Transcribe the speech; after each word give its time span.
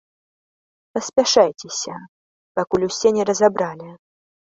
Паспяшайцеся, 0.97 1.93
пакуль 2.61 2.87
усе 2.89 3.09
на 3.19 3.27
разабралі. 3.31 3.89